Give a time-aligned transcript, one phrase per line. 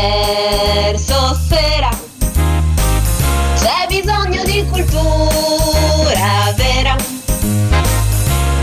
[0.00, 1.90] verso sera.
[3.56, 6.96] C'è bisogno di cultura vera.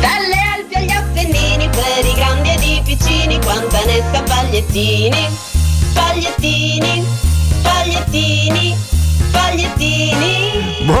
[0.00, 5.28] Dalle Alpi agli Appennini, per i grandi ed i piccini, quanta ne sa pagliettini,
[5.92, 7.04] pagliettini,
[7.62, 8.76] pagliettini,
[9.30, 10.55] pagliettini.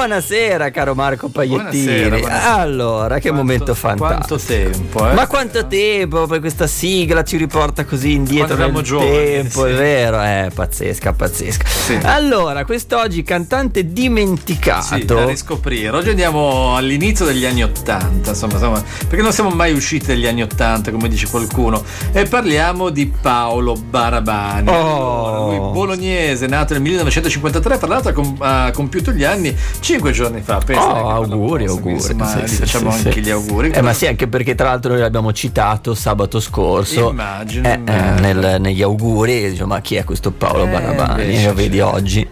[0.06, 1.84] Buonasera caro Marco Pagliettini.
[1.84, 2.54] Buonasera, buonasera.
[2.54, 4.36] Allora, che Quanto- momento fantastico.
[4.36, 5.14] Quanto tempo, eh?
[5.14, 6.26] Ma quanto tempo?
[6.28, 9.70] Poi questa sigla ci riporta così indietro Quando nel giovani, tempo, sì.
[9.72, 10.20] è vero?
[10.20, 11.66] È pazzesca, pazzesca.
[11.66, 11.98] Sì.
[12.04, 15.14] Allora, quest'oggi cantante Sì, dimenticato.
[15.14, 15.96] da riscoprire.
[15.96, 20.42] Oggi andiamo all'inizio degli anni Ottanta, insomma, insomma, perché non siamo mai usciti dagli anni
[20.42, 21.82] Ottanta, come dice qualcuno,
[22.12, 24.68] e parliamo di Paolo Barabani.
[24.68, 25.26] Oh.
[25.26, 29.52] Allora, lui bolognese, nato nel 1953, tra l'altro ha compiuto gli anni
[29.96, 30.60] cinque giorni fa.
[30.64, 31.94] Pensa Oh, auguri, posso, auguri.
[31.94, 33.70] Insomma, Sì, sì, facciamo sì, anche gli auguri.
[33.70, 37.10] Eh, ma sì, anche perché tra l'altro noi l'abbiamo citato sabato scorso.
[37.10, 41.44] Immagino, eh, eh, nel- negli auguri, dice, ma chi è questo Paolo Eh, Barabani?
[41.44, 41.84] Lo vedi c'è.
[41.84, 42.28] oggi.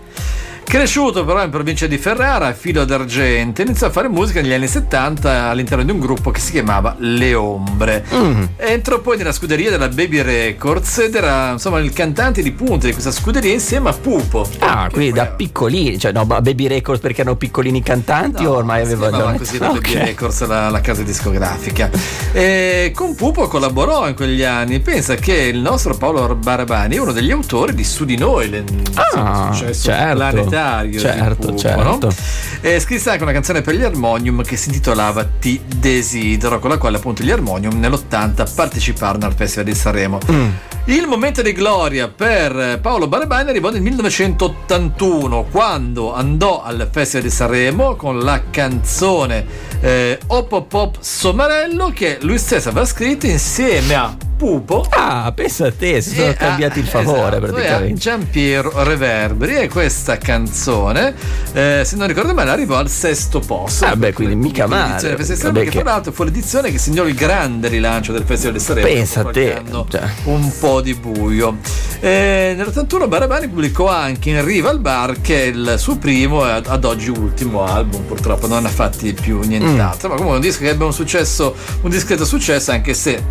[0.75, 5.45] Cresciuto però in provincia di Ferrara, filo d'argento, iniziò a fare musica negli anni 70
[5.45, 8.05] all'interno di un gruppo che si chiamava Le Ombre.
[8.13, 8.43] Mm.
[8.57, 12.93] Entrò poi nella scuderia della Baby Records ed era insomma il cantante di punta di
[12.93, 14.49] questa scuderia insieme a Pupo.
[14.59, 18.57] Ah, quindi da piccolini, cioè no, ma Baby Records perché erano piccolini cantanti No, o
[18.57, 19.95] ormai aveva chiamava già così la Ah, Baby.
[19.95, 21.89] Records, la, la casa discografica.
[22.33, 24.81] E con Pupo collaborò in quegli anni.
[24.81, 29.47] Pensa che il nostro Paolo Barabani è uno degli autori di Su di noi, insomma,
[29.49, 30.63] Ah, successo certo, planetario.
[30.85, 31.83] Di certo, Pupo, certo.
[31.83, 32.15] no?
[32.61, 36.79] E scrisse anche una canzone per gli Harmonium che si intitolava Ti desidero, con la
[36.79, 40.19] quale appunto gli Harmonium nell'80 parteciparono al Festival di Sanremo.
[40.31, 40.49] Mm.
[40.87, 47.31] Il momento di gloria per Paolo Barabani arrivò nel 1981 quando andò al Festival di
[47.33, 49.47] Sanremo con la canzone
[49.81, 55.69] eh, Op Op Op Somarello che lui stesso aveva scritto insieme a Pupo Ah, pensa
[55.69, 58.01] a te, si sono e a- cambiati il favore esatto, e a praticamente.
[58.01, 61.15] Giampiero Reverberi e questa canzone
[61.55, 65.17] eh, se non ricordo male arrivò al sesto posto Ah, beh, quindi mica male.
[65.17, 68.61] Festival Vabbè, che tra l'altro fu l'edizione che segnò il grande rilancio del Festival di
[68.61, 70.03] Sanremo Pensa a te, cioè.
[70.25, 71.57] un po' di buio
[72.01, 76.51] Eh, nell'81 Barabani pubblicò anche in Riva al Bar che è il suo primo e
[76.51, 80.61] ad ad oggi ultimo album purtroppo non ha fatti più nient'altro ma comunque un disco
[80.61, 83.23] che ebbe un successo un discreto successo anche se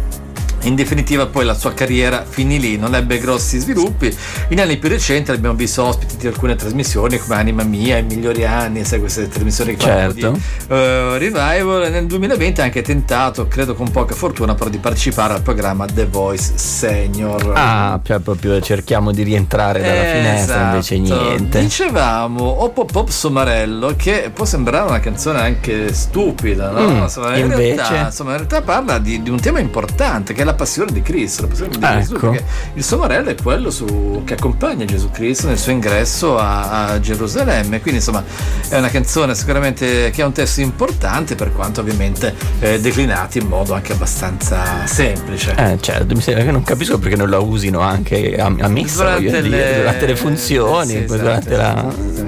[0.63, 4.15] in definitiva poi la sua carriera finì lì, non ebbe grossi sviluppi.
[4.49, 8.45] In anni più recenti l'abbiamo visto ospiti di alcune trasmissioni come Anima Mia, I migliori
[8.45, 10.31] anni, sai queste trasmissioni che Certo.
[10.31, 11.91] di eh, revival.
[11.91, 16.05] Nel 2020 ha anche tentato, credo con poca fortuna, però di partecipare al programma The
[16.05, 17.51] Voice Senior.
[17.55, 21.21] Ah, cioè proprio cerchiamo di rientrare dalla finestra, invece Esatto.
[21.21, 21.59] niente.
[21.59, 26.89] Dicevamo Op Op Op Somarello che può sembrare una canzone anche stupida, no?
[26.89, 27.75] Mm, insomma, in, invece?
[27.75, 31.01] realtà, insomma, in realtà parla di, di un tema importante che è la passione di
[31.01, 31.43] Cristo.
[31.43, 32.29] La passione di Gesù, Ecco.
[32.29, 36.99] perché il Somarello è quello su- che accompagna Gesù Cristo nel suo ingresso a, a
[36.99, 37.81] Gerusalemme.
[37.81, 38.23] Quindi, insomma,
[38.69, 43.47] è una canzone sicuramente che ha un testo importante, per quanto ovviamente eh, declinati in
[43.47, 45.55] modo anche abbastanza semplice.
[45.57, 49.13] Eh, certo, mi sembra che non capisco perché non la usino anche a, a messa,
[49.13, 51.85] voglio dire, durante le funzioni, sì, poi esatto, durante la...
[51.87, 52.23] esattamente,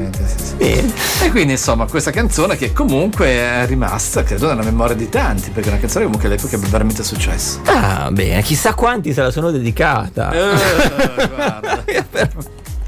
[0.58, 0.94] sì, sì.
[1.16, 1.26] Sì.
[1.26, 5.70] E quindi insomma questa canzone che comunque è rimasta credo nella memoria di tanti perché
[5.70, 7.60] è una canzone comunque all'epoca ebbe veramente successo.
[7.66, 10.32] Ah, bene, chissà quanti se la sono dedicata.
[10.32, 11.84] Eh, guarda.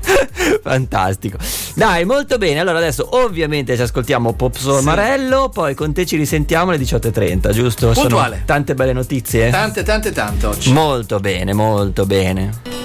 [0.64, 1.38] Fantastico.
[1.76, 2.60] Dai, molto bene.
[2.60, 7.94] Allora adesso ovviamente ci ascoltiamo Pop Somarello, poi con te ci risentiamo alle 18.30, giusto?
[7.94, 8.44] Sono Puntuale.
[8.46, 9.50] tante belle notizie.
[9.50, 10.72] Tante tante tante oggi.
[10.72, 12.77] Molto bene, molto bene.